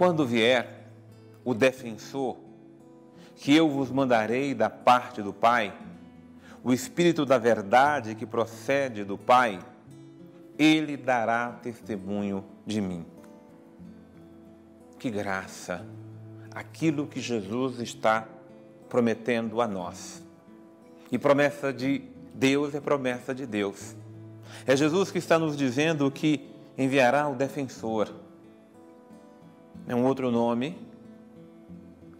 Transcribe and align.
quando 0.00 0.26
vier 0.26 0.88
o 1.44 1.52
defensor, 1.52 2.38
que 3.36 3.54
eu 3.54 3.68
vos 3.68 3.90
mandarei 3.90 4.54
da 4.54 4.70
parte 4.70 5.20
do 5.20 5.30
Pai, 5.30 5.74
o 6.64 6.72
Espírito 6.72 7.26
da 7.26 7.36
verdade 7.36 8.14
que 8.14 8.24
procede 8.24 9.04
do 9.04 9.18
Pai, 9.18 9.58
ele 10.58 10.96
dará 10.96 11.50
testemunho 11.62 12.42
de 12.66 12.80
mim. 12.80 13.04
Que 14.98 15.10
graça! 15.10 15.84
Aquilo 16.54 17.06
que 17.06 17.20
Jesus 17.20 17.78
está 17.78 18.26
prometendo 18.88 19.60
a 19.60 19.68
nós. 19.68 20.22
E 21.12 21.18
promessa 21.18 21.74
de 21.74 22.04
Deus 22.32 22.74
é 22.74 22.80
promessa 22.80 23.34
de 23.34 23.44
Deus. 23.44 23.94
É 24.66 24.74
Jesus 24.74 25.10
que 25.10 25.18
está 25.18 25.38
nos 25.38 25.54
dizendo 25.58 26.10
que 26.10 26.48
enviará 26.78 27.28
o 27.28 27.34
defensor. 27.34 28.10
É 29.90 29.94
um 29.96 30.04
outro 30.04 30.30
nome 30.30 30.78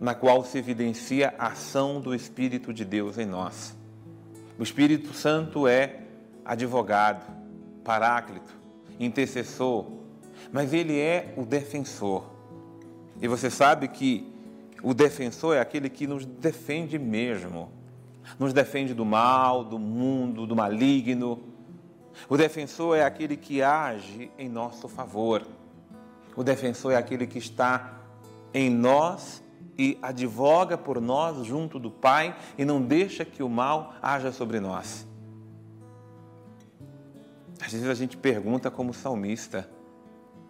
na 0.00 0.12
qual 0.12 0.44
se 0.44 0.58
evidencia 0.58 1.32
a 1.38 1.52
ação 1.52 2.00
do 2.00 2.12
Espírito 2.12 2.74
de 2.74 2.84
Deus 2.84 3.16
em 3.16 3.24
nós. 3.24 3.76
O 4.58 4.62
Espírito 4.64 5.14
Santo 5.14 5.68
é 5.68 6.00
advogado, 6.44 7.24
paráclito, 7.84 8.52
intercessor, 8.98 9.86
mas 10.50 10.72
ele 10.72 10.98
é 10.98 11.32
o 11.36 11.46
defensor. 11.46 12.24
E 13.22 13.28
você 13.28 13.48
sabe 13.48 13.86
que 13.86 14.28
o 14.82 14.92
defensor 14.92 15.54
é 15.54 15.60
aquele 15.60 15.88
que 15.88 16.08
nos 16.08 16.26
defende 16.26 16.98
mesmo. 16.98 17.70
Nos 18.36 18.52
defende 18.52 18.94
do 18.94 19.04
mal, 19.04 19.62
do 19.62 19.78
mundo, 19.78 20.44
do 20.44 20.56
maligno. 20.56 21.38
O 22.28 22.36
defensor 22.36 22.96
é 22.96 23.04
aquele 23.04 23.36
que 23.36 23.62
age 23.62 24.28
em 24.36 24.48
nosso 24.48 24.88
favor. 24.88 25.46
O 26.36 26.42
defensor 26.42 26.92
é 26.92 26.96
aquele 26.96 27.26
que 27.26 27.38
está 27.38 28.00
em 28.52 28.70
nós 28.70 29.42
e 29.78 29.98
advoga 30.02 30.76
por 30.76 31.00
nós 31.00 31.44
junto 31.46 31.78
do 31.78 31.90
Pai 31.90 32.36
e 32.58 32.64
não 32.64 32.82
deixa 32.82 33.24
que 33.24 33.42
o 33.42 33.48
mal 33.48 33.94
haja 34.02 34.32
sobre 34.32 34.60
nós. 34.60 35.06
Às 37.60 37.72
vezes 37.72 37.88
a 37.88 37.94
gente 37.94 38.16
pergunta 38.16 38.70
como 38.70 38.92
salmista: 38.92 39.68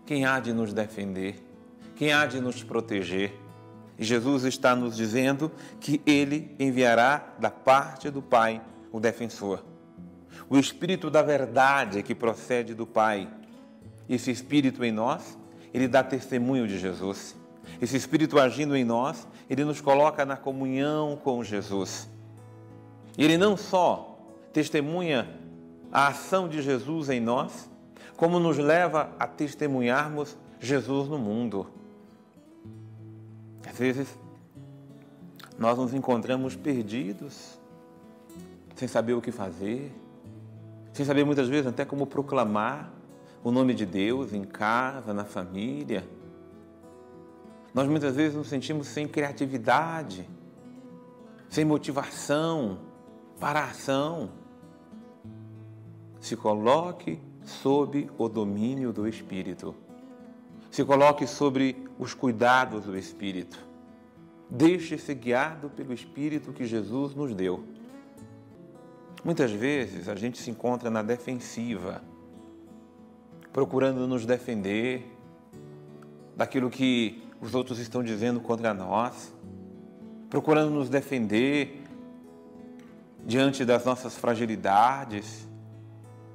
quem 0.07 0.25
há 0.25 0.41
de 0.41 0.53
nos 0.53 0.73
defender? 0.73 1.37
Quem 1.97 2.13
há 2.13 2.27
de 2.27 2.41
nos 2.41 2.63
proteger? 2.63 3.39
E 3.99 4.05
Jesus 4.05 4.45
está 4.45 4.75
nos 4.75 4.97
dizendo 4.97 5.53
que 5.79 6.01
ele 6.07 6.57
enviará 6.59 7.35
da 7.39 7.51
parte 7.51 8.09
do 8.09 8.23
Pai 8.23 8.63
o 8.91 8.99
defensor. 8.99 9.63
O 10.49 10.59
Espírito 10.59 11.11
da 11.11 11.23
verdade 11.23 12.03
que 12.03 12.15
procede 12.15 12.75
do 12.75 12.87
Pai. 12.87 13.29
Esse 14.09 14.31
Espírito 14.31 14.83
em 14.83 14.91
nós, 14.91 15.39
ele 15.73 15.89
dá 15.89 16.03
testemunho 16.03 16.67
de 16.67 16.79
Jesus. 16.79 17.37
Esse 17.81 17.97
Espírito 17.97 18.39
agindo 18.39 18.77
em 18.77 18.85
nós, 18.85 19.27
ele 19.49 19.65
nos 19.65 19.81
coloca 19.81 20.25
na 20.25 20.37
comunhão 20.37 21.19
com 21.23 21.43
Jesus. 21.43 22.09
Ele 23.17 23.37
não 23.37 23.57
só 23.57 24.19
testemunha 24.53 25.29
a 25.93 26.09
ação 26.09 26.49
de 26.49 26.63
Jesus 26.63 27.09
em 27.09 27.21
nós, 27.21 27.69
como 28.17 28.39
nos 28.39 28.59
leva 28.59 29.11
a 29.19 29.27
testemunharmos 29.27 30.37
Jesus 30.59 31.09
no 31.09 31.19
mundo. 31.19 31.67
Às 33.69 33.79
vezes, 33.79 34.19
nós 35.59 35.79
nos 35.79 35.95
encontramos 35.95 36.57
perdidos, 36.57 37.59
sem 38.75 38.89
saber 38.89 39.15
o 39.15 39.21
que 39.21 39.31
fazer, 39.31 39.93
sem 40.93 41.05
saber 41.05 41.25
muitas 41.25 41.49
vezes 41.49 41.67
até 41.67 41.85
como 41.85 42.07
proclamar 42.07 42.91
o 43.43 43.51
nome 43.51 43.75
de 43.75 43.87
Deus 43.87 44.33
em 44.33 44.45
casa, 44.45 45.15
na 45.15 45.25
família. 45.25 46.07
Nós 47.73 47.89
muitas 47.89 48.17
vezes 48.17 48.37
nos 48.37 48.49
sentimos 48.49 48.87
sem 48.87 49.07
criatividade, 49.07 50.29
sem 51.49 51.65
motivação 51.65 52.79
para 53.39 53.61
a 53.61 53.65
ação. 53.71 54.31
Se 56.21 56.37
coloque 56.37 57.21
sob 57.45 58.11
o 58.19 58.29
domínio 58.29 58.93
do 58.93 59.09
Espírito 59.09 59.75
se 60.71 60.85
coloque 60.85 61.27
sobre 61.27 61.85
os 61.99 62.15
cuidados 62.15 62.85
do 62.85 62.97
Espírito. 62.97 63.59
Deixe-se 64.49 65.15
guiado 65.15 65.69
pelo 65.69 65.93
Espírito 65.93 66.53
que 66.53 66.65
Jesus 66.65 67.15
nos 67.15 67.35
deu. 67.35 67.65
Muitas 69.25 69.51
vezes 69.51 70.09
a 70.09 70.15
gente 70.15 70.39
se 70.39 70.51
encontra 70.51 70.89
na 70.89 71.03
defensiva, 71.03 72.03
procurando 73.53 74.07
nos 74.07 74.25
defender 74.27 75.17
daquilo 76.37 76.71
que 76.71 77.23
os 77.41 77.55
outros 77.55 77.79
estão 77.79 78.03
dizendo 78.03 78.41
contra 78.41 78.73
nós, 78.73 79.35
procurando 80.29 80.71
nos 80.71 80.89
defender 80.89 81.85
diante 83.25 83.65
das 83.65 83.85
nossas 83.85 84.17
fragilidades 84.17 85.49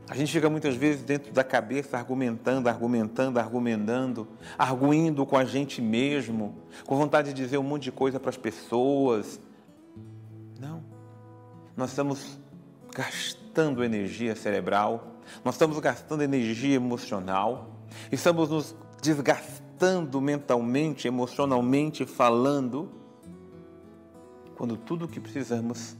a 0.08 0.16
gente 0.16 0.32
fica 0.32 0.50
muitas 0.50 0.76
vezes 0.76 1.04
dentro 1.04 1.34
da 1.34 1.44
cabeça 1.44 1.98
argumentando, 1.98 2.70
argumentando, 2.70 3.40
argumentando, 3.40 4.28
arguindo 4.58 5.26
com 5.26 5.36
a 5.36 5.44
gente 5.44 5.82
mesmo, 5.82 6.56
com 6.86 6.96
vontade 6.96 7.34
de 7.34 7.42
dizer 7.42 7.58
um 7.58 7.64
monte 7.64 7.84
de 7.84 7.92
coisa 7.92 8.20
para 8.20 8.30
as 8.30 8.38
pessoas. 8.38 9.40
Não. 10.60 10.84
Nós 11.76 11.90
estamos 11.90 12.38
gastando 12.94 13.84
energia 13.84 14.36
cerebral, 14.36 15.15
nós 15.44 15.56
estamos 15.56 15.80
gastando 15.80 16.24
energia 16.24 16.76
emocional, 16.76 17.70
estamos 18.12 18.50
nos 18.50 18.76
desgastando 19.02 20.20
mentalmente, 20.20 21.08
emocionalmente 21.08 22.06
falando, 22.06 22.92
quando 24.56 24.78
tudo 24.78 25.06
o 25.06 25.08
que 25.08 25.20
precisamos 25.20 25.96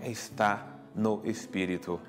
é 0.00 0.10
estar 0.10 0.80
no 0.94 1.20
Espírito. 1.24 2.00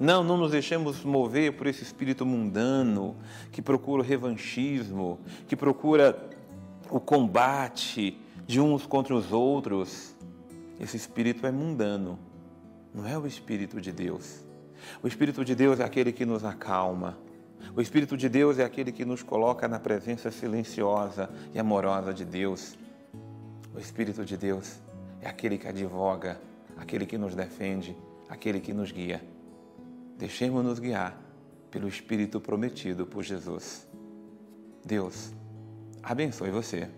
Não, 0.00 0.22
não 0.22 0.36
nos 0.36 0.52
deixemos 0.52 1.02
mover 1.02 1.56
por 1.56 1.66
esse 1.66 1.82
espírito 1.82 2.24
mundano 2.24 3.16
que 3.50 3.60
procura 3.60 4.00
o 4.00 4.04
revanchismo, 4.04 5.18
que 5.48 5.56
procura 5.56 6.30
o 6.88 7.00
combate 7.00 8.16
de 8.46 8.60
uns 8.60 8.86
contra 8.86 9.12
os 9.12 9.32
outros. 9.32 10.14
Esse 10.78 10.96
espírito 10.96 11.44
é 11.44 11.50
mundano, 11.50 12.16
não 12.94 13.04
é 13.06 13.18
o 13.18 13.26
espírito 13.26 13.80
de 13.80 13.90
Deus. 13.90 14.47
O 15.02 15.08
espírito 15.08 15.44
de 15.44 15.54
Deus 15.54 15.80
é 15.80 15.84
aquele 15.84 16.12
que 16.12 16.24
nos 16.24 16.44
acalma. 16.44 17.18
O 17.74 17.80
espírito 17.80 18.16
de 18.16 18.28
Deus 18.28 18.58
é 18.58 18.64
aquele 18.64 18.92
que 18.92 19.04
nos 19.04 19.22
coloca 19.22 19.66
na 19.68 19.78
presença 19.78 20.30
silenciosa 20.30 21.28
e 21.52 21.58
amorosa 21.58 22.14
de 22.14 22.24
Deus. 22.24 22.78
O 23.74 23.78
espírito 23.78 24.24
de 24.24 24.36
Deus 24.36 24.78
é 25.20 25.28
aquele 25.28 25.58
que 25.58 25.66
advoga, 25.66 26.40
aquele 26.76 27.06
que 27.06 27.18
nos 27.18 27.34
defende, 27.34 27.96
aquele 28.28 28.60
que 28.60 28.72
nos 28.72 28.92
guia. 28.92 29.22
Deixemos-nos 30.16 30.78
guiar 30.78 31.16
pelo 31.70 31.88
Espírito 31.88 32.40
prometido 32.40 33.06
por 33.06 33.22
Jesus. 33.22 33.86
Deus 34.84 35.32
abençoe 36.02 36.50
você. 36.50 36.88